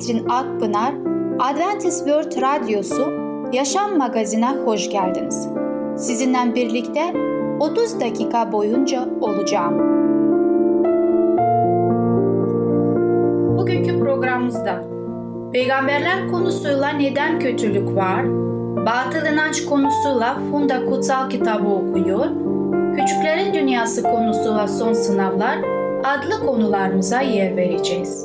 [0.00, 0.94] Ketrin Akpınar,
[1.38, 3.12] Adventist World Radyosu
[3.52, 5.48] Yaşam Magazin'e hoş geldiniz.
[5.96, 7.14] Sizinle birlikte
[7.60, 9.78] 30 dakika boyunca olacağım.
[13.58, 14.84] Bugünkü programımızda
[15.52, 18.24] Peygamberler konusuyla neden kötülük var?
[18.86, 22.26] Batıl inanç konusuyla Funda Kutsal kitabı okuyor.
[22.96, 25.58] Küçüklerin Dünyası konusuyla son sınavlar
[26.04, 28.24] adlı konularımıza yer vereceğiz.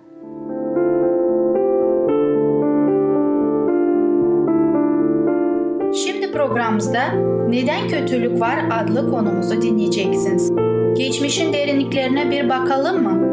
[6.51, 7.11] programımızda
[7.49, 10.51] Neden Kötülük Var adlı konumuzu dinleyeceksiniz.
[10.97, 13.27] Geçmişin derinliklerine bir bakalım mı?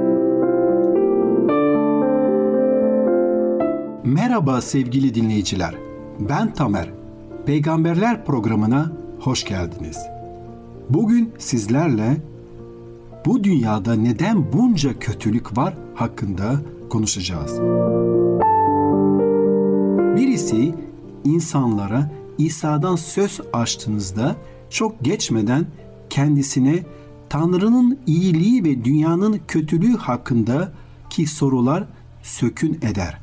[4.04, 5.74] Merhaba sevgili dinleyiciler.
[6.18, 6.88] Ben Tamer.
[7.46, 9.98] Peygamberler programına hoş geldiniz.
[10.90, 12.16] Bugün sizlerle
[13.26, 17.60] bu dünyada neden bunca kötülük var hakkında konuşacağız.
[20.16, 20.74] Birisi
[21.24, 24.36] insanlara İsa'dan söz açtığınızda
[24.70, 25.66] çok geçmeden
[26.10, 26.82] kendisine
[27.28, 30.72] Tanrı'nın iyiliği ve dünyanın kötülüğü hakkında
[31.10, 31.84] ki sorular
[32.22, 33.18] sökün eder.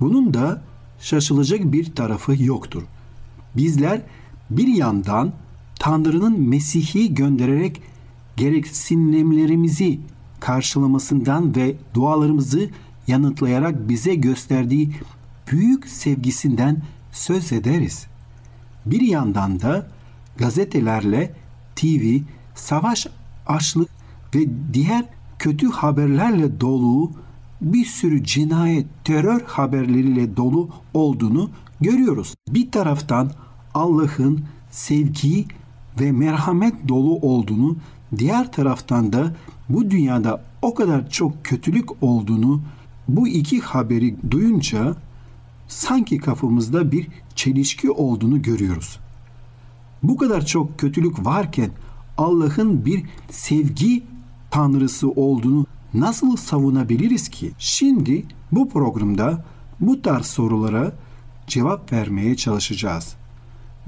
[0.00, 0.62] Bunun da
[1.00, 2.82] şaşılacak bir tarafı yoktur.
[3.56, 4.02] Bizler
[4.50, 5.32] bir yandan
[5.78, 7.82] Tanrı'nın Mesih'i göndererek
[8.36, 10.00] gereksinimlerimizi
[10.40, 12.70] karşılamasından ve dualarımızı
[13.06, 14.92] yanıtlayarak bize gösterdiği
[15.50, 16.82] büyük sevgisinden
[17.12, 18.06] söz ederiz.
[18.86, 19.86] Bir yandan da
[20.36, 21.34] gazetelerle
[21.76, 22.18] TV,
[22.54, 23.06] savaş,
[23.46, 23.88] açlık
[24.34, 24.40] ve
[24.72, 25.04] diğer
[25.38, 27.10] kötü haberlerle dolu
[27.60, 31.50] bir sürü cinayet, terör haberleriyle dolu olduğunu
[31.80, 32.34] görüyoruz.
[32.48, 33.30] Bir taraftan
[33.74, 35.46] Allah'ın sevgi
[36.00, 37.76] ve merhamet dolu olduğunu,
[38.18, 39.34] diğer taraftan da
[39.68, 42.62] bu dünyada o kadar çok kötülük olduğunu
[43.08, 44.94] bu iki haberi duyunca
[45.72, 49.00] sanki kafamızda bir çelişki olduğunu görüyoruz.
[50.02, 51.70] Bu kadar çok kötülük varken
[52.18, 54.02] Allah'ın bir sevgi
[54.50, 57.52] tanrısı olduğunu nasıl savunabiliriz ki?
[57.58, 59.44] Şimdi bu programda
[59.80, 60.92] bu tarz sorulara
[61.46, 63.16] cevap vermeye çalışacağız.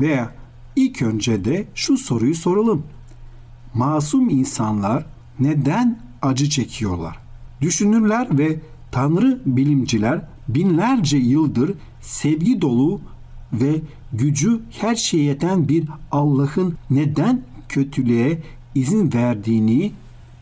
[0.00, 0.34] Veya
[0.76, 2.82] ilk önce de şu soruyu soralım.
[3.74, 5.06] Masum insanlar
[5.38, 7.18] neden acı çekiyorlar?
[7.60, 13.00] Düşünürler ve tanrı bilimciler binlerce yıldır sevgi dolu
[13.52, 13.80] ve
[14.12, 18.42] gücü her şeye yeten bir Allah'ın neden kötülüğe
[18.74, 19.92] izin verdiğini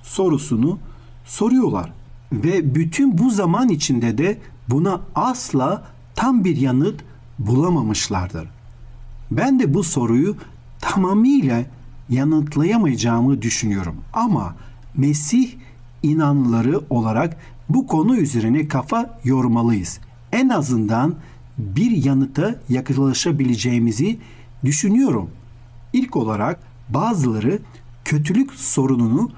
[0.02, 0.78] sorusunu
[1.24, 1.92] soruyorlar.
[2.32, 7.00] Ve bütün bu zaman içinde de buna asla tam bir yanıt
[7.38, 8.48] bulamamışlardır.
[9.30, 10.36] Ben de bu soruyu
[10.80, 11.64] tamamıyla
[12.08, 13.96] yanıtlayamayacağımı düşünüyorum.
[14.12, 14.54] Ama
[14.96, 15.52] Mesih
[16.02, 17.36] inanları olarak
[17.68, 20.00] bu konu üzerine kafa yormalıyız.
[20.32, 21.14] En azından
[21.58, 24.18] bir yanıta yaklaşabileceğimizi
[24.64, 25.30] düşünüyorum.
[25.92, 27.58] İlk olarak bazıları
[28.04, 29.30] kötülük sorununu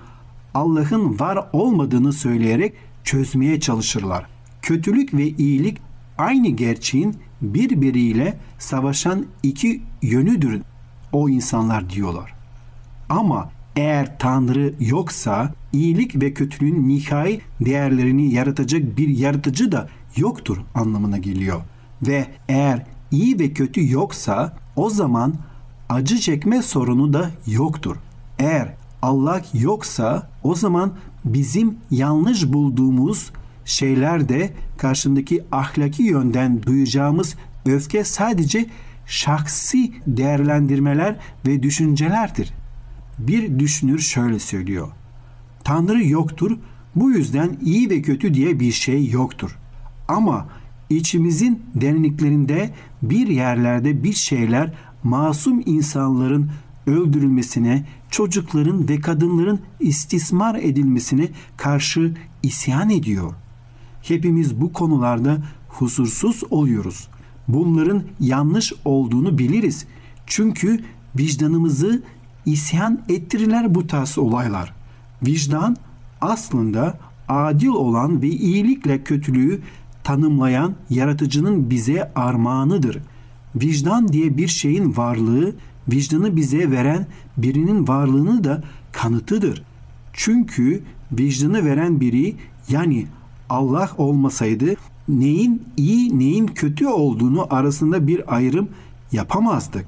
[0.54, 2.74] Allah'ın var olmadığını söyleyerek
[3.04, 4.26] çözmeye çalışırlar.
[4.62, 5.78] Kötülük ve iyilik
[6.18, 10.62] aynı gerçeğin birbiriyle savaşan iki yönüdür
[11.12, 12.34] o insanlar diyorlar.
[13.08, 21.18] Ama eğer Tanrı yoksa iyilik ve kötülüğün nihai değerlerini yaratacak bir yaratıcı da yoktur anlamına
[21.18, 21.60] geliyor.
[22.02, 25.34] Ve eğer iyi ve kötü yoksa o zaman
[25.88, 27.96] acı çekme sorunu da yoktur.
[28.38, 30.92] Eğer Allah yoksa o zaman
[31.24, 33.30] bizim yanlış bulduğumuz
[33.64, 37.36] şeyler de karşındaki ahlaki yönden duyacağımız
[37.66, 38.66] öfke sadece
[39.06, 41.16] şahsi değerlendirmeler
[41.46, 42.52] ve düşüncelerdir.
[43.18, 44.88] Bir düşünür şöyle söylüyor.
[45.64, 46.58] Tanrı yoktur,
[46.96, 49.58] Bu yüzden iyi ve kötü diye bir şey yoktur.
[50.08, 50.48] Ama
[50.90, 52.70] içimizin derinliklerinde
[53.02, 54.72] bir yerlerde bir şeyler
[55.02, 56.50] masum insanların
[56.86, 63.32] öldürülmesine, çocukların ve kadınların istismar edilmesine karşı isyan ediyor.
[64.02, 65.38] Hepimiz bu konularda
[65.68, 67.08] huzursuz oluyoruz.
[67.48, 69.86] Bunların yanlış olduğunu biliriz.
[70.26, 70.84] Çünkü
[71.18, 72.02] vicdanımızı
[72.46, 74.74] isyan ettirirler bu tarz olaylar.
[75.26, 75.76] Vicdan
[76.20, 76.98] aslında
[77.28, 79.60] adil olan ve iyilikle kötülüğü
[80.04, 82.98] tanımlayan yaratıcının bize armağanıdır.
[83.56, 85.54] Vicdan diye bir şeyin varlığı,
[85.88, 87.06] vicdanı bize veren
[87.36, 88.62] birinin varlığını da
[88.92, 89.62] kanıtıdır.
[90.12, 90.82] Çünkü
[91.12, 92.36] vicdanı veren biri
[92.68, 93.06] yani
[93.48, 94.74] Allah olmasaydı
[95.08, 98.68] neyin iyi neyin kötü olduğunu arasında bir ayrım
[99.12, 99.86] yapamazdık.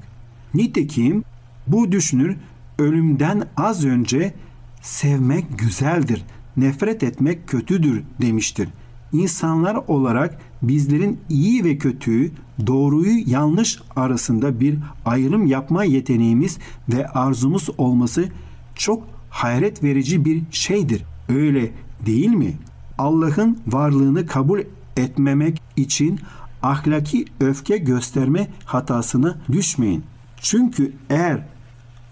[0.53, 1.23] Nitekim
[1.67, 2.37] bu düşünür
[2.79, 4.33] ölümden az önce
[4.81, 6.25] sevmek güzeldir,
[6.57, 8.69] nefret etmek kötüdür demiştir.
[9.13, 12.31] İnsanlar olarak bizlerin iyi ve kötüyü,
[12.67, 16.57] doğruyu yanlış arasında bir ayrım yapma yeteneğimiz
[16.89, 18.29] ve arzumuz olması
[18.75, 21.03] çok hayret verici bir şeydir.
[21.29, 21.71] Öyle
[22.05, 22.53] değil mi?
[22.97, 24.61] Allah'ın varlığını kabul
[24.97, 26.19] etmemek için
[26.63, 30.03] ahlaki öfke gösterme hatasına düşmeyin.
[30.41, 31.45] Çünkü eğer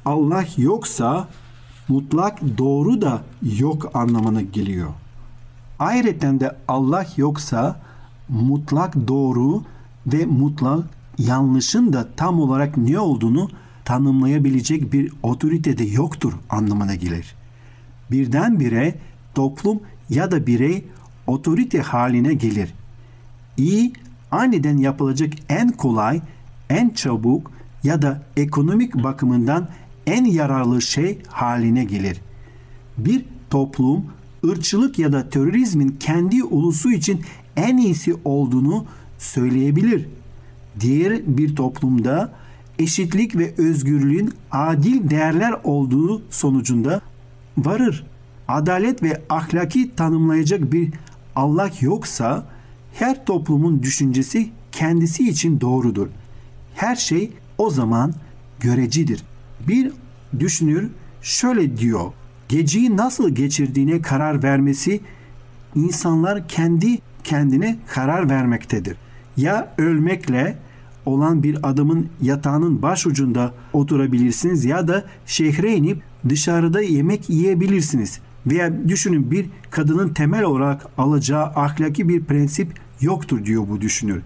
[0.06, 1.28] Allah yoksa
[1.88, 3.24] mutlak doğru da
[3.60, 4.90] yok anlamına geliyor.
[5.80, 7.82] Ayrıca de Allah yoksa
[8.30, 9.64] mutlak doğru
[10.08, 10.84] ve mutlak
[11.18, 13.50] yanlışın da tam olarak ne olduğunu
[13.86, 17.36] tanımlayabilecek bir otorite de yoktur anlamına gelir.
[18.12, 18.96] Birdenbire
[19.36, 19.80] toplum
[20.10, 20.86] ya da birey
[21.28, 22.74] otorite haline gelir.
[23.58, 23.94] İyi
[24.32, 26.22] aniden yapılacak en kolay,
[26.70, 27.52] en çabuk
[27.84, 29.70] ya da ekonomik bakımından
[30.08, 32.22] en yararlı şey haline gelir.
[32.98, 34.06] Bir toplum
[34.46, 37.22] ırkçılık ya da terörizmin kendi ulusu için
[37.56, 38.86] en iyisi olduğunu
[39.18, 40.08] söyleyebilir.
[40.80, 42.34] Diğer bir toplumda
[42.80, 47.02] eşitlik ve özgürlüğün adil değerler olduğu sonucunda
[47.58, 48.08] varır.
[48.48, 50.94] Adalet ve ahlaki tanımlayacak bir
[51.36, 52.46] Allah yoksa
[52.94, 56.08] her toplumun düşüncesi kendisi için doğrudur.
[56.76, 58.14] Her şey o zaman
[58.60, 59.24] görecidir.
[59.68, 59.92] Bir
[60.40, 60.90] düşünür
[61.22, 62.12] şöyle diyor.
[62.50, 65.02] Geceyi nasıl geçirdiğine karar vermesi
[65.76, 68.98] insanlar kendi kendine karar vermektedir.
[69.38, 70.58] Ya ölmekle
[71.06, 78.20] olan bir adamın yatağının başucunda oturabilirsiniz ya da şehre inip dışarıda yemek yiyebilirsiniz.
[78.48, 82.68] Veya düşünün bir kadının temel olarak alacağı ahlaki bir prensip
[83.02, 84.22] yoktur diyor bu düşünür.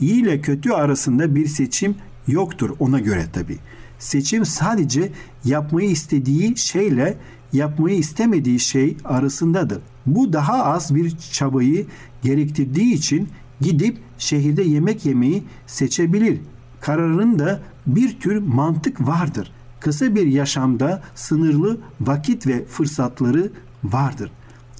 [0.00, 1.94] İyi ile kötü arasında bir seçim
[2.28, 3.58] yoktur ona göre tabi.
[4.04, 5.12] Seçim sadece
[5.44, 7.16] yapmayı istediği şeyle
[7.52, 9.78] yapmayı istemediği şey arasındadır.
[10.06, 11.86] Bu daha az bir çabayı
[12.22, 13.28] gerektirdiği için
[13.60, 16.40] gidip şehirde yemek yemeyi seçebilir.
[16.80, 19.52] Kararında bir tür mantık vardır.
[19.80, 23.52] Kısa bir yaşamda sınırlı vakit ve fırsatları
[23.84, 24.30] vardır.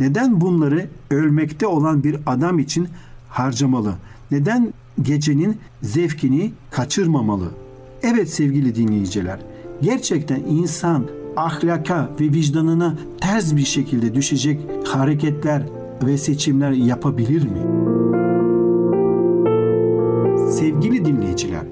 [0.01, 2.89] Neden bunları ölmekte olan bir adam için
[3.29, 3.95] harcamalı?
[4.31, 7.64] Neden gecenin zevkini kaçırmamalı?
[8.07, 9.39] Evet sevgili dinleyiciler,
[9.83, 11.05] gerçekten insan
[11.37, 15.63] ahlaka ve vicdanına ters bir şekilde düşecek hareketler
[16.03, 17.61] ve seçimler yapabilir mi?
[20.51, 21.65] Sevgili dinleyiciler,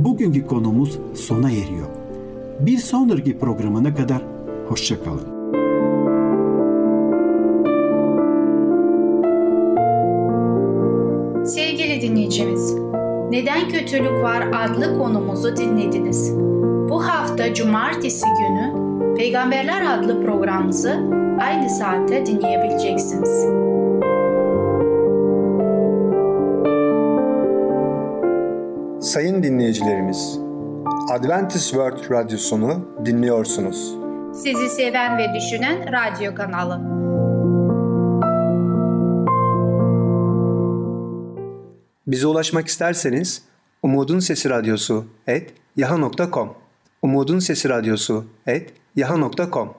[0.00, 1.88] bugünkü konumuz sona eriyor.
[2.60, 4.22] Bir sonraki programına kadar
[4.68, 5.34] hoşçakalın.
[11.44, 12.53] Sevgili dinleyicimiz,
[13.34, 16.32] Neden Kötülük Var adlı konumuzu dinlediniz.
[16.88, 18.72] Bu hafta cumartesi günü
[19.16, 20.90] Peygamberler adlı programımızı
[21.40, 23.30] aynı saatte dinleyebileceksiniz.
[29.00, 30.38] Sayın dinleyicilerimiz,
[31.10, 33.94] Adventist World Radyosunu dinliyorsunuz.
[34.34, 37.03] Sizi seven ve düşünen radyo kanalı.
[42.06, 43.42] Bize ulaşmak isterseniz
[43.82, 46.54] Umutun Sesi Radyosu et yaha.com
[47.02, 49.74] Umutun Sesi Radyosu et yaha.com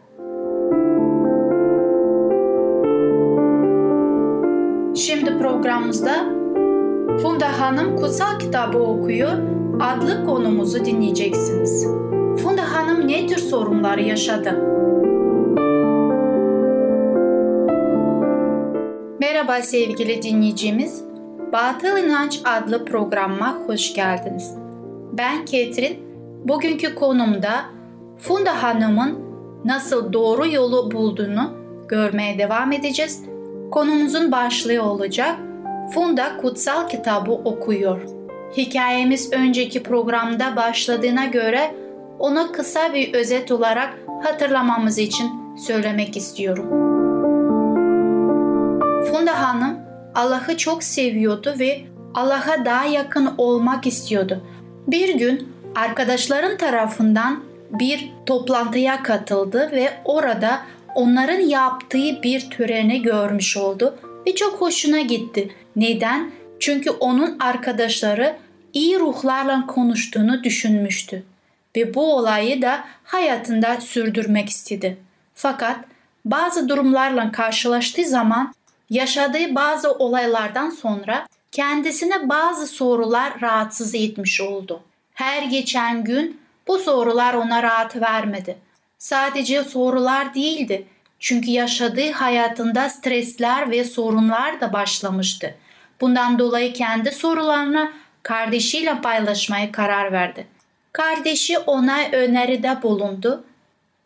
[4.95, 6.25] Şimdi programımızda
[7.21, 9.31] Funda Hanım Kutsal Kitabı Okuyor
[9.79, 11.87] adlı konumuzu dinleyeceksiniz.
[12.43, 14.49] Funda Hanım ne tür sorunlar yaşadı?
[19.19, 21.04] Merhaba sevgili dinleyicimiz.
[21.55, 24.55] Batıl İnanç adlı programıma hoş geldiniz.
[25.13, 25.99] Ben Ketrin.
[26.45, 27.65] Bugünkü konumda
[28.17, 29.19] Funda Hanım'ın
[29.65, 31.53] nasıl doğru yolu bulduğunu
[31.87, 33.23] görmeye devam edeceğiz.
[33.71, 35.35] Konumuzun başlığı olacak
[35.93, 38.01] Funda kutsal kitabı okuyor.
[38.57, 41.75] Hikayemiz önceki programda başladığına göre
[42.19, 46.69] onu kısa bir özet olarak hatırlamamız için söylemek istiyorum.
[49.05, 49.84] Funda Hanım
[50.15, 51.81] Allah'ı çok seviyordu ve
[52.13, 54.41] Allah'a daha yakın olmak istiyordu.
[54.87, 60.61] Bir gün arkadaşların tarafından bir toplantıya katıldı ve orada
[60.95, 63.95] onların yaptığı bir töreni görmüş oldu
[64.27, 65.49] ve çok hoşuna gitti.
[65.75, 66.31] Neden?
[66.59, 68.35] Çünkü onun arkadaşları
[68.73, 71.23] iyi ruhlarla konuştuğunu düşünmüştü
[71.75, 74.97] ve bu olayı da hayatında sürdürmek istedi.
[75.33, 75.77] Fakat
[76.25, 78.53] bazı durumlarla karşılaştığı zaman
[78.89, 84.81] yaşadığı bazı olaylardan sonra kendisine bazı sorular rahatsız etmiş oldu.
[85.13, 88.57] Her geçen gün bu sorular ona rahat vermedi.
[88.97, 90.87] Sadece sorular değildi.
[91.19, 95.55] Çünkü yaşadığı hayatında stresler ve sorunlar da başlamıştı.
[96.01, 97.91] Bundan dolayı kendi sorularını
[98.23, 100.47] kardeşiyle paylaşmaya karar verdi.
[100.93, 103.43] Kardeşi ona öneride bulundu.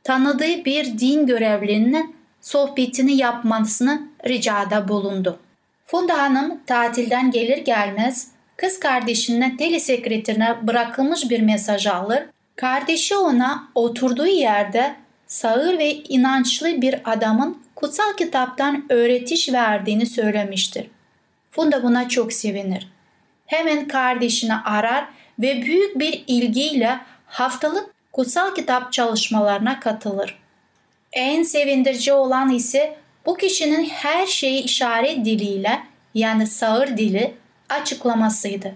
[0.03, 5.39] Tanıdığı bir din görevlinin sohbetini yapmasını ricada bulundu.
[5.85, 12.23] Funda Hanım tatilden gelir gelmez kız kardeşinden telesekreterine bırakılmış bir mesaj alır.
[12.55, 14.95] Kardeşi ona oturduğu yerde
[15.27, 20.87] sağır ve inançlı bir adamın kutsal kitaptan öğretiş verdiğini söylemiştir.
[21.51, 22.87] Funda buna çok sevinir.
[23.45, 25.05] Hemen kardeşini arar
[25.39, 30.39] ve büyük bir ilgiyle haftalık kutsal kitap çalışmalarına katılır.
[31.13, 35.79] En sevindirici olan ise bu kişinin her şeyi işaret diliyle
[36.13, 37.33] yani sağır dili
[37.69, 38.75] açıklamasıydı.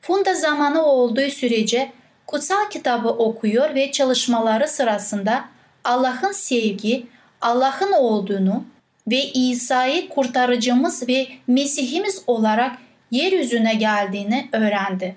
[0.00, 1.92] Funda zamanı olduğu sürece
[2.26, 5.44] kutsal kitabı okuyor ve çalışmaları sırasında
[5.84, 7.06] Allah'ın sevgi,
[7.40, 8.64] Allah'ın olduğunu
[9.08, 12.78] ve İsa'yı kurtarıcımız ve Mesihimiz olarak
[13.10, 15.16] yeryüzüne geldiğini öğrendi.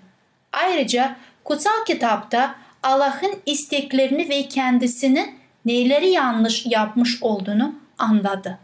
[0.52, 8.60] Ayrıca kutsal kitapta Allah'ın isteklerini ve kendisinin neleri yanlış yapmış olduğunu anladı.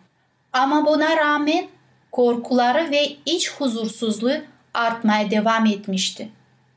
[0.54, 1.68] Ama buna rağmen
[2.12, 4.38] korkuları ve iç huzursuzluğu
[4.74, 6.30] artmaya devam etmişti.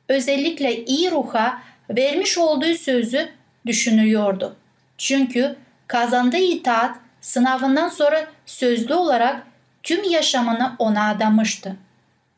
[0.09, 3.29] Özellikle iyi ruha vermiş olduğu sözü
[3.67, 4.57] düşünüyordu.
[4.99, 9.47] Çünkü kazandığı itaat sınavından sonra sözlü olarak
[9.83, 11.77] tüm yaşamını ona adamıştı.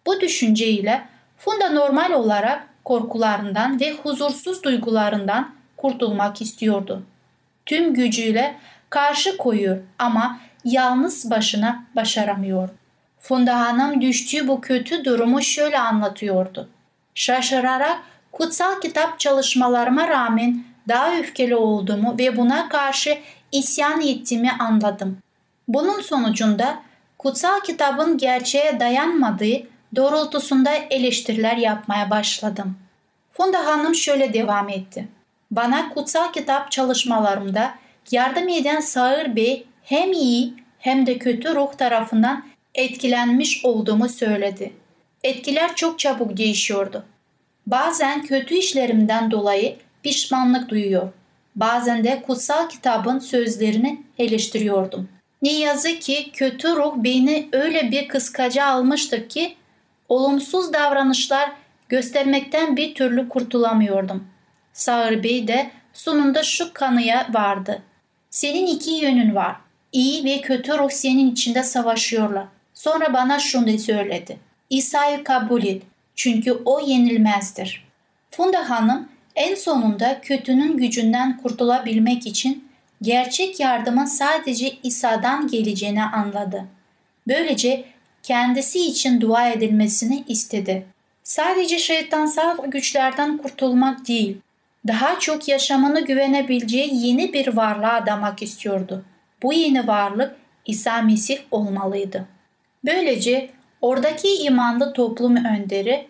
[0.06, 1.14] Bu düşünceyle
[1.44, 7.02] Funda normal olarak korkularından ve huzursuz duygularından kurtulmak istiyordu.
[7.66, 8.56] Tüm gücüyle
[8.90, 12.68] karşı koyuyor ama yalnız başına başaramıyor.
[13.20, 16.68] Funda Hanım düştüğü bu kötü durumu şöyle anlatıyordu.
[17.14, 18.00] Şaşırarak
[18.32, 23.18] kutsal kitap çalışmalarıma rağmen daha öfkeli olduğumu ve buna karşı
[23.52, 25.18] isyan ettiğimi anladım.
[25.68, 26.82] Bunun sonucunda
[27.18, 29.62] kutsal kitabın gerçeğe dayanmadığı
[29.96, 32.76] doğrultusunda eleştiriler yapmaya başladım.
[33.32, 35.08] Funda Hanım şöyle devam etti.
[35.50, 37.74] Bana kutsal kitap çalışmalarımda
[38.10, 44.72] yardım eden Sağır Bey hem iyi hem de kötü ruh tarafından etkilenmiş olduğumu söyledi.
[45.22, 47.04] Etkiler çok çabuk değişiyordu.
[47.66, 51.12] Bazen kötü işlerimden dolayı pişmanlık duyuyor.
[51.56, 55.08] Bazen de kutsal kitabın sözlerini eleştiriyordum.
[55.42, 59.56] Ne yazık ki kötü ruh beni öyle bir kıskaca almıştır ki
[60.08, 61.52] olumsuz davranışlar
[61.88, 64.24] göstermekten bir türlü kurtulamıyordum.
[64.74, 67.82] Sağır Bey de sonunda şu kanıya vardı.
[68.30, 69.56] Senin iki yönün var.
[69.92, 72.46] İyi ve kötü ruh senin içinde savaşıyorlar.
[72.74, 74.38] Sonra bana şunu söyledi.
[74.70, 75.82] İsa'yı kabul et.
[76.16, 77.84] Çünkü o yenilmezdir.
[78.30, 82.68] Funda Hanım en sonunda kötünün gücünden kurtulabilmek için
[83.02, 86.64] gerçek yardımın sadece İsa'dan geleceğini anladı.
[87.28, 87.84] Böylece
[88.22, 90.86] kendisi için dua edilmesini istedi.
[91.22, 94.36] Sadece şeytansal güçlerden kurtulmak değil,
[94.86, 99.04] daha çok yaşamını güvenebileceği yeni bir varlığa adamak istiyordu.
[99.42, 100.36] Bu yeni varlık
[100.66, 102.26] İsa Mesih olmalıydı.
[102.84, 103.50] Böylece
[103.80, 106.06] oradaki imanlı toplum önderi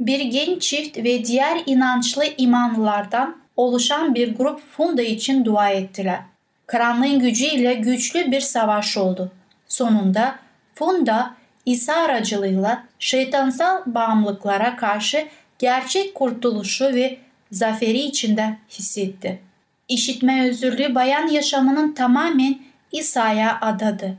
[0.00, 6.20] bir genç çift ve diğer inançlı imanlılardan oluşan bir grup Funda için dua ettiler.
[6.66, 9.32] Karanlığın gücüyle güçlü bir savaş oldu.
[9.68, 10.38] Sonunda
[10.74, 11.34] Funda
[11.66, 15.26] İsa aracılığıyla şeytansal bağımlılıklara karşı
[15.58, 17.18] gerçek kurtuluşu ve
[17.52, 19.40] zaferi içinde hissetti.
[19.88, 22.58] İşitme özürlü bayan yaşamının tamamen
[22.92, 24.16] İsa'ya adadı.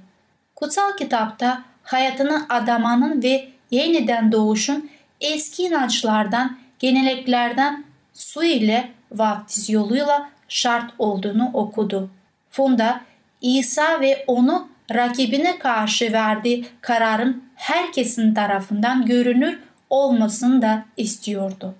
[0.55, 4.89] Kutsal kitapta hayatını adamanın ve yeniden doğuşun
[5.21, 7.83] eski inançlardan, geleneklerden
[8.13, 12.09] su ile vaftiz yoluyla şart olduğunu okudu.
[12.49, 13.01] Funda
[13.41, 19.59] İsa ve onu rakibine karşı verdiği kararın herkesin tarafından görünür
[19.89, 21.75] olmasını da istiyordu.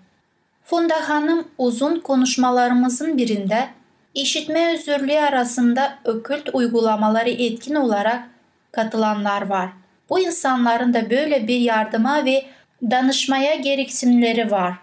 [0.70, 3.68] Funda Hanım uzun konuşmalarımızın birinde
[4.14, 8.24] işitme özürlüğü arasında ökült uygulamaları etkin olarak
[8.72, 9.70] katılanlar var.
[10.10, 12.46] Bu insanların da böyle bir yardıma ve
[12.84, 14.74] danışmaya gereksinimleri var.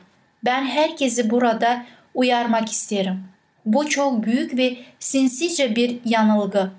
[0.45, 1.83] Ben herkesi burada
[2.14, 3.25] uyarmak isterim.
[3.66, 6.71] Bu çok büyük ve sinsice bir yanılgı.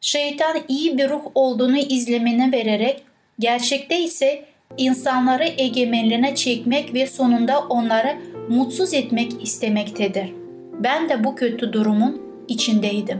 [0.00, 3.02] Şeytan iyi bir ruh olduğunu izlemine vererek
[3.38, 4.44] gerçekte ise
[4.76, 8.16] insanları egemenliğine çekmek ve sonunda onları
[8.48, 10.32] mutsuz etmek istemektedir.
[10.82, 13.18] Ben de bu kötü durumun içindeydim.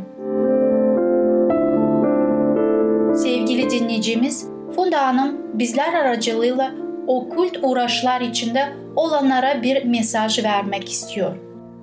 [3.17, 6.75] Sevgili dinleyicimiz, Funda Hanım bizler aracılığıyla
[7.07, 11.37] okült uğraşlar içinde olanlara bir mesaj vermek istiyor.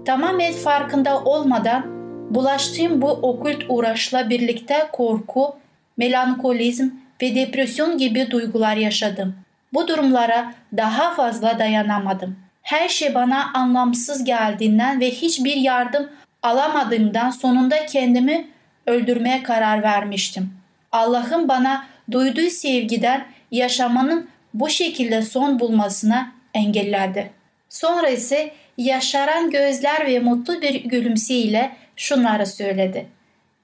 [0.06, 1.84] Tamamen farkında olmadan
[2.30, 5.56] bulaştığım bu okült uğraşla birlikte korku,
[5.98, 6.90] melankolizm
[7.22, 9.36] ve depresyon gibi duygular yaşadım.
[9.74, 12.36] Bu durumlara daha fazla dayanamadım.
[12.62, 16.10] Her şey bana anlamsız geldiğinden ve hiçbir yardım
[16.44, 18.48] alamadığımdan sonunda kendimi
[18.88, 20.54] öldürmeye karar vermiştim.
[20.92, 27.32] Allah'ın bana duyduğu sevgiden yaşamanın bu şekilde son bulmasına engelledi.
[27.70, 33.08] Sonra ise yaşaran gözler ve mutlu bir gülümseyle şunları söyledi.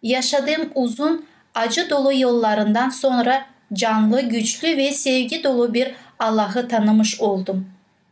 [0.04, 1.26] Yaşadığım uzun,
[1.56, 7.70] acı dolu yollarından sonra canlı, güçlü ve sevgi dolu bir Allah'ı tanımış oldum.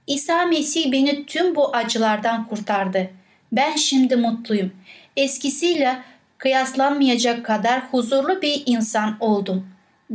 [0.08, 3.10] İsa Mesih beni tüm bu acılardan kurtardı.
[3.52, 4.72] Ben şimdi mutluyum.
[5.18, 5.98] Eskisiyle
[6.38, 9.68] kıyaslanmayacak kadar huzurlu bir insan oldum.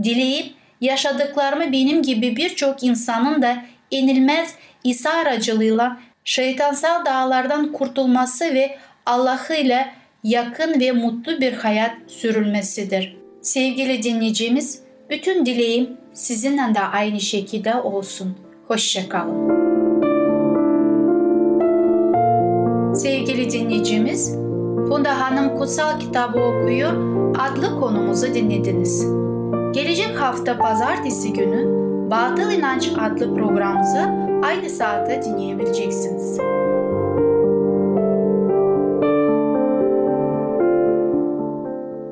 [0.02, 9.54] Dileyip yaşadıklarımı benim gibi birçok insanın da inilmez İsa aracılığıyla şeytansal dağlardan kurtulması ve Allah'ı
[9.54, 9.94] ile
[10.24, 13.16] yakın ve mutlu bir hayat sürülmesidir.
[13.42, 18.36] Sevgili dinleyicimiz, bütün dileğim sizinle de aynı şekilde olsun.
[18.68, 19.62] Hoşçakalın.
[22.94, 24.34] Sevgili dinleyicimiz,
[24.88, 26.92] Funda Hanım Kutsal Kitabı Okuyor
[27.38, 29.06] adlı konumuzu dinlediniz.
[29.72, 34.10] Gelecek hafta pazartesi günü Batıl İnanç adlı programımızı
[34.42, 36.38] aynı saatte dinleyebileceksiniz.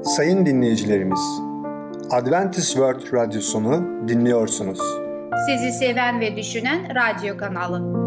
[0.03, 1.21] Sayın dinleyicilerimiz,
[2.11, 4.81] Adventist World Radyosunu dinliyorsunuz.
[5.47, 8.01] Sizi seven ve düşünen radyo kanalı.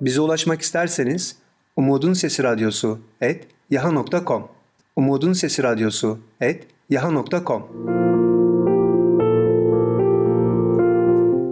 [0.00, 1.36] Bize ulaşmak isterseniz
[1.76, 4.48] Umutun Sesi Radyosu et yaha.com
[4.96, 7.62] Umutun Sesi Radyosu et yaha.com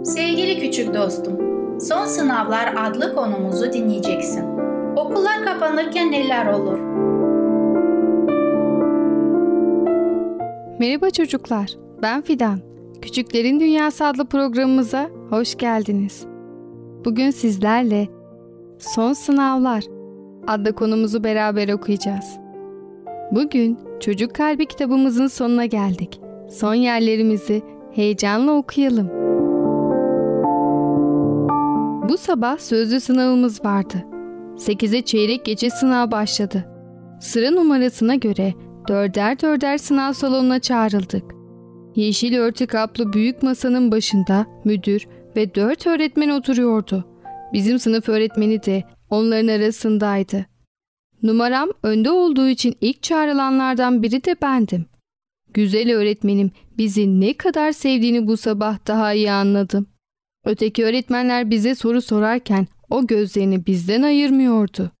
[0.05, 1.39] Sevgili küçük dostum,
[1.79, 4.45] Son Sınavlar adlı konumuzu dinleyeceksin.
[4.95, 6.89] Okullar kapanırken neler olur?
[10.79, 11.69] Merhaba çocuklar,
[12.01, 12.59] ben Fidan.
[13.01, 16.25] Küçüklerin Dünyası adlı programımıza hoş geldiniz.
[17.05, 18.07] Bugün sizlerle
[18.77, 19.83] Son Sınavlar
[20.47, 22.37] adlı konumuzu beraber okuyacağız.
[23.31, 26.21] Bugün Çocuk Kalbi kitabımızın sonuna geldik.
[26.49, 27.61] Son yerlerimizi
[27.95, 29.09] heyecanla okuyalım.
[32.09, 34.05] Bu sabah sözlü sınavımız vardı.
[34.55, 36.65] 8'e çeyrek geçe sınav başladı.
[37.21, 38.53] Sıra numarasına göre
[38.89, 41.23] dörder dörder sınav salonuna çağrıldık.
[41.95, 47.05] Yeşil örtü kaplı büyük masanın başında müdür ve dört öğretmen oturuyordu.
[47.53, 50.45] Bizim sınıf öğretmeni de onların arasındaydı.
[51.23, 54.85] Numaram önde olduğu için ilk çağrılanlardan biri de bendim.
[55.53, 59.87] Güzel öğretmenim bizi ne kadar sevdiğini bu sabah daha iyi anladım.
[60.45, 64.91] Öteki öğretmenler bize soru sorarken o gözlerini bizden ayırmıyordu.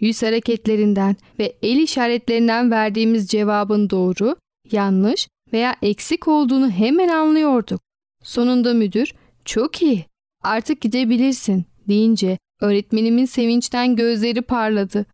[0.00, 4.36] Yüz hareketlerinden ve el işaretlerinden verdiğimiz cevabın doğru,
[4.72, 7.80] yanlış veya eksik olduğunu hemen anlıyorduk.
[8.22, 10.04] Sonunda müdür, çok iyi,
[10.42, 15.06] artık gidebilirsin deyince öğretmenimin sevinçten gözleri parladı.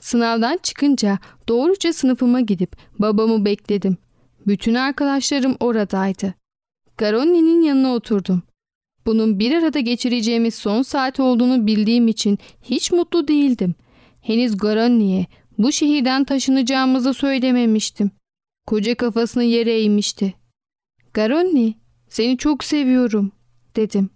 [0.00, 3.96] Sınavdan çıkınca doğruca sınıfıma gidip babamı bekledim.
[4.46, 6.34] Bütün arkadaşlarım oradaydı.
[6.96, 8.42] Garoni'nin yanına oturdum.
[9.06, 13.74] Bunun bir arada geçireceğimiz son saat olduğunu bildiğim için hiç mutlu değildim.
[14.22, 15.26] Henüz Garoni'ye
[15.58, 18.10] bu şehirden taşınacağımızı söylememiştim.
[18.66, 20.34] Koca kafasını yere eğmişti.
[21.14, 21.74] Garoni,
[22.08, 23.32] seni çok seviyorum,
[23.76, 24.10] dedim.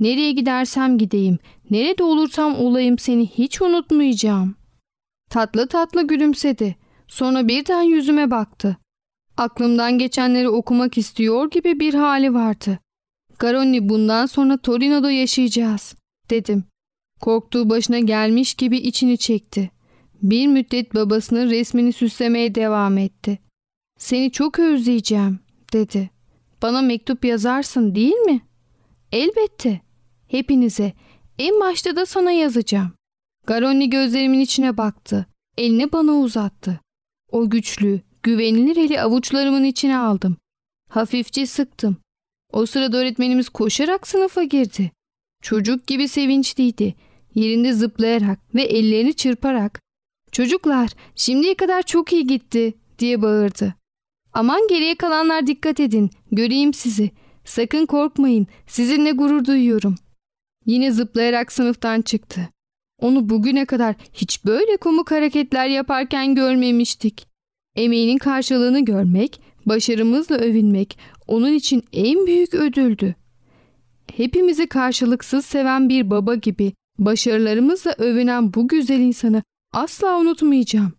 [0.00, 1.38] Nereye gidersem gideyim,
[1.70, 4.56] nerede olursam olayım seni hiç unutmayacağım.
[5.30, 6.76] Tatlı tatlı gülümsedi.
[7.08, 8.76] Sonra birden yüzüme baktı.
[9.36, 12.78] Aklımdan geçenleri okumak istiyor gibi bir hali vardı.
[13.38, 15.94] Garoni bundan sonra Torino'da yaşayacağız,
[16.30, 16.64] dedim.
[17.20, 19.70] Korktuğu başına gelmiş gibi içini çekti.
[20.22, 23.38] Bir müddet babasının resmini süslemeye devam etti.
[23.98, 25.40] Seni çok özleyeceğim
[25.72, 26.10] dedi.
[26.62, 28.40] Bana mektup yazarsın değil mi?
[29.12, 29.80] Elbette.
[30.28, 30.92] Hepinize.
[31.38, 32.92] En başta da sana yazacağım.
[33.46, 35.26] Garonni gözlerimin içine baktı.
[35.58, 36.80] Elini bana uzattı.
[37.32, 40.36] O güçlü, güvenilir eli avuçlarımın içine aldım.
[40.90, 41.96] Hafifçe sıktım.
[42.52, 44.90] O sırada öğretmenimiz koşarak sınıfa girdi.
[45.44, 46.94] Çocuk gibi sevinçliydi.
[47.34, 49.80] Yerinde zıplayarak ve ellerini çırparak
[50.32, 53.74] ''Çocuklar, şimdiye kadar çok iyi gitti.'' diye bağırdı.
[54.32, 56.10] ''Aman geriye kalanlar dikkat edin.
[56.32, 57.10] Göreyim sizi.
[57.44, 58.46] Sakın korkmayın.
[58.66, 59.96] Sizinle gurur duyuyorum.''
[60.66, 62.48] Yine zıplayarak sınıftan çıktı.
[63.00, 67.26] Onu bugüne kadar hiç böyle komuk hareketler yaparken görmemiştik.
[67.76, 73.14] Emeğinin karşılığını görmek, başarımızla övünmek onun için en büyük ödüldü.
[74.12, 80.92] Hepimizi karşılıksız seven bir baba gibi başarılarımızla övünen bu güzel insanı asla unutmayacağım.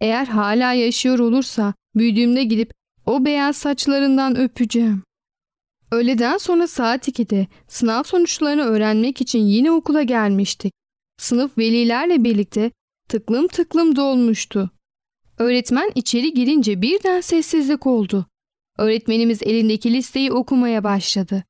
[0.00, 2.72] Eğer hala yaşıyor olursa büyüdüğümde gidip
[3.06, 5.02] o beyaz saçlarından öpeceğim.
[5.92, 10.72] Öğleden sonra saat 2'de sınav sonuçlarını öğrenmek için yine okula gelmiştik.
[11.18, 12.70] Sınıf velilerle birlikte
[13.08, 14.70] tıklım tıklım dolmuştu.
[15.38, 18.26] Öğretmen içeri girince birden sessizlik oldu.
[18.78, 21.44] Öğretmenimiz elindeki listeyi okumaya başladı.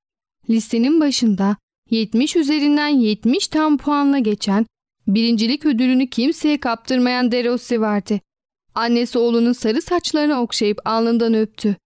[0.50, 1.56] Listenin başında
[1.90, 4.66] 70 üzerinden 70 tam puanla geçen,
[5.06, 8.20] birincilik ödülünü kimseye kaptırmayan Derossi vardı.
[8.74, 11.76] Annesi oğlunun sarı saçlarını okşayıp alnından öptü.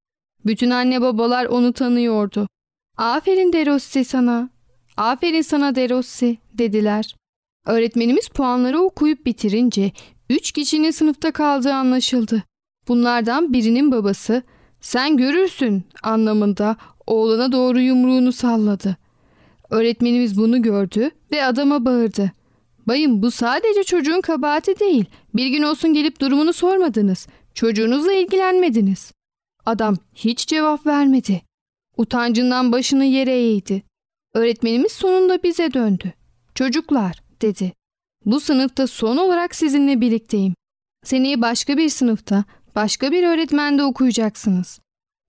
[0.47, 2.49] Bütün anne babalar onu tanıyordu.
[2.97, 4.51] Aferin Derossi sana,
[4.97, 7.17] aferin sana Derossi dediler.
[7.67, 9.93] Öğretmenimiz puanları okuyup bitirince
[10.31, 12.43] üç kişinin sınıfta kaldığı anlaşıldı.
[12.89, 14.43] Bunlardan birinin babası
[14.81, 18.97] sen görürsün anlamında oğlana doğru yumruğunu salladı.
[19.71, 22.33] Öğretmenimiz bunu gördü ve adama bağırdı.
[22.87, 25.05] Bayım bu sadece çocuğun kabahati değil.
[25.35, 27.27] Bir gün olsun gelip durumunu sormadınız.
[27.55, 29.13] Çocuğunuzla ilgilenmediniz.
[29.67, 31.43] Adam hiç cevap vermedi.
[31.97, 33.83] Utancından başını yere eğdi.
[34.35, 36.13] Öğretmenimiz sonunda bize döndü.
[36.55, 37.73] Çocuklar dedi.
[38.27, 40.55] Bu sınıfta son olarak sizinle birlikteyim.
[41.05, 44.81] Seneye başka bir sınıfta, başka bir öğretmende okuyacaksınız.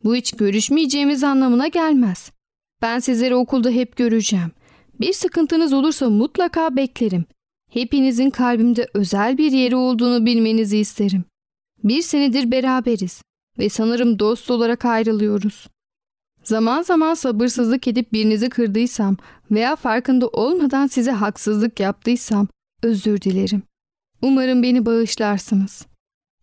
[0.05, 2.31] Bu hiç görüşmeyeceğimiz anlamına gelmez.
[2.81, 4.51] Ben sizleri okulda hep göreceğim.
[4.99, 7.25] Bir sıkıntınız olursa mutlaka beklerim.
[7.71, 11.23] Hepinizin kalbimde özel bir yeri olduğunu bilmenizi isterim.
[11.83, 13.21] Bir senedir beraberiz
[13.59, 15.67] ve sanırım dost olarak ayrılıyoruz.
[16.43, 19.17] Zaman zaman sabırsızlık edip birinizi kırdıysam
[19.51, 22.47] veya farkında olmadan size haksızlık yaptıysam
[22.83, 23.63] özür dilerim.
[24.21, 25.85] Umarım beni bağışlarsınız.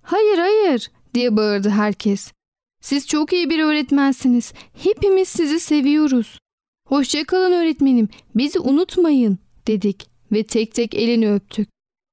[0.02, 2.32] Hayır hayır diye bağırdı herkes.
[2.82, 4.52] Siz çok iyi bir öğretmensiniz.
[4.82, 6.38] Hepimiz sizi seviyoruz.
[6.88, 8.08] Hoşçakalın öğretmenim.
[8.34, 11.68] Bizi unutmayın dedik ve tek tek elini öptük.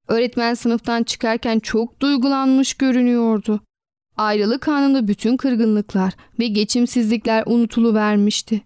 [0.07, 3.61] Öğretmen sınıftan çıkarken çok duygulanmış görünüyordu.
[4.17, 8.61] Ayrılık anında bütün kırgınlıklar ve geçimsizlikler unutuluvermişti.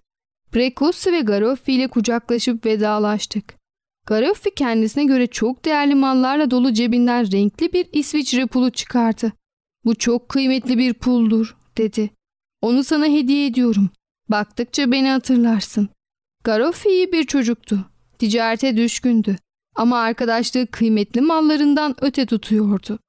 [0.52, 3.56] Precossi ve Garoffi ile kucaklaşıp vedalaştık.
[4.08, 9.34] Garoffi kendisine göre çok değerli mallarla dolu cebinden renkli bir İsviçre pulu çıkardı.
[9.86, 12.10] Bu çok kıymetli bir puldur dedi.
[12.62, 13.90] Onu sana hediye ediyorum.
[14.30, 15.90] Baktıkça beni hatırlarsın.
[16.44, 17.86] Garoffi iyi bir çocuktu.
[18.20, 19.38] Ticarete düşkündü.
[19.76, 23.00] Ama arkadaşlığı kıymetli mallarından öte tutuyordu.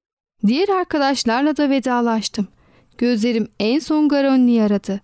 [0.47, 2.49] Diğer arkadaşlarla da vedalaştım.
[2.99, 5.01] Gözlerim en son Garoni'yi aradı.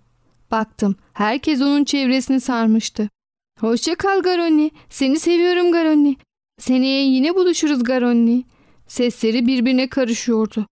[0.51, 3.09] Baktım herkes onun çevresini sarmıştı.
[3.61, 4.71] Hoşça kal Garoni.
[4.89, 6.17] Seni seviyorum Garoni.
[6.59, 8.45] Seneye yine buluşuruz Garoni.
[8.87, 10.67] Sesleri birbirine karışıyordu.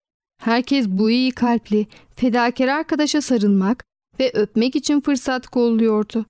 [0.41, 3.83] Herkes bu iyi kalpli, fedakar arkadaşa sarılmak
[4.19, 6.25] ve öpmek için fırsat kolluyordu.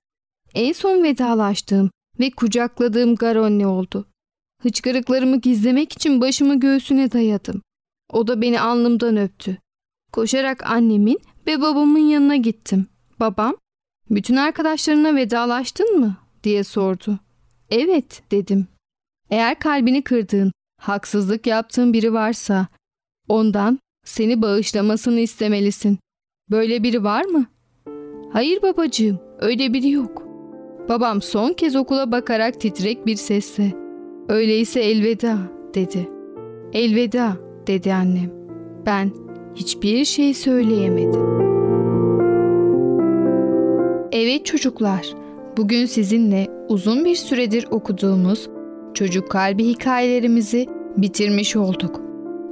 [0.54, 1.90] En son vedalaştığım
[2.20, 4.06] ve kucakladığım Garonni oldu.
[4.62, 7.62] Hıçkırıklarımı gizlemek için başımı göğsüne dayadım.
[8.12, 9.58] O da beni alnımdan öptü.
[10.12, 12.86] Koşarak annemin ve babamın yanına gittim.
[13.20, 13.56] Babam,
[14.10, 16.16] bütün arkadaşlarına vedalaştın mı?
[16.44, 17.18] diye sordu.
[17.70, 18.66] Evet dedim.
[19.30, 22.66] Eğer kalbini kırdığın, haksızlık yaptığın biri varsa
[23.28, 25.98] ondan seni bağışlamasını istemelisin.
[26.50, 27.46] Böyle biri var mı?
[28.32, 30.22] Hayır babacığım, öyle biri yok.
[30.88, 33.72] Babam son kez okula bakarak titrek bir sesle
[34.28, 35.38] öyleyse elveda
[35.74, 36.08] dedi.
[36.72, 38.30] Elveda dedi annem.
[38.86, 39.10] Ben
[39.54, 41.26] hiçbir şey söyleyemedim.
[44.12, 45.14] Evet çocuklar,
[45.56, 48.48] bugün sizinle uzun bir süredir okuduğumuz
[48.94, 50.66] Çocuk Kalbi hikayelerimizi
[50.96, 52.05] bitirmiş olduk.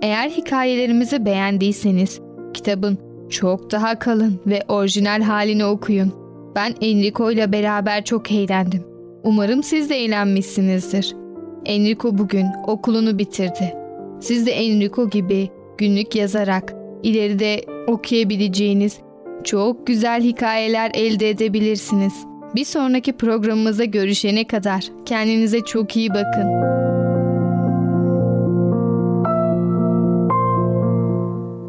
[0.05, 2.21] Eğer hikayelerimizi beğendiyseniz
[2.55, 2.99] kitabın
[3.31, 6.13] çok daha kalın ve orijinal halini okuyun.
[6.55, 8.83] Ben Enrico ile beraber çok eğlendim.
[9.23, 11.17] Umarım siz de eğlenmişsinizdir.
[11.65, 13.75] Enrico bugün okulunu bitirdi.
[14.21, 18.99] Siz de Enrico gibi günlük yazarak ileride okuyabileceğiniz
[19.45, 22.15] çok güzel hikayeler elde edebilirsiniz.
[22.55, 26.84] Bir sonraki programımıza görüşene kadar kendinize çok iyi bakın.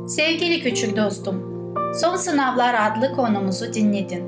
[0.07, 1.35] Sevgili küçük dostum,
[2.01, 4.23] Son Sınavlar adlı konumuzu dinledin.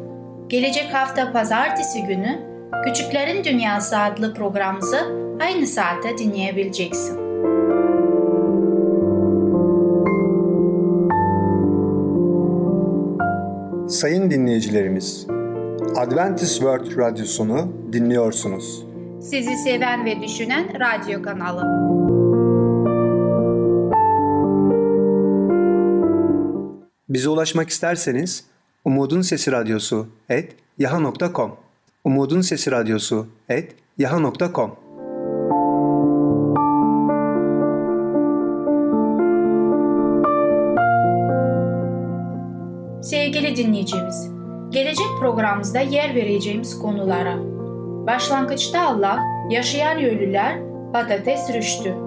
[0.47, 2.39] Gelecek hafta pazartesi günü
[2.85, 4.97] Küçüklerin Dünyası adlı programımızı
[5.41, 7.17] aynı saatte dinleyebileceksin.
[13.87, 15.27] Sayın dinleyicilerimiz,
[15.95, 18.85] Adventist World Radyosunu dinliyorsunuz.
[19.21, 22.06] Sizi seven ve düşünen radyo kanalı.
[27.17, 28.43] Bize ulaşmak isterseniz
[28.85, 31.55] Umutun Sesi Radyosu et yaha.com
[32.03, 34.75] Umutun Sesi Radyosu et yaha.com
[43.01, 44.29] Sevgili dinleyicimiz,
[44.69, 47.37] gelecek programımızda yer vereceğimiz konulara.
[48.07, 50.59] Başlangıçta Allah, yaşayan ölüler,
[50.93, 52.06] patates rüştü.